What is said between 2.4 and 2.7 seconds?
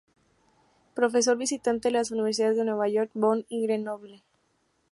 de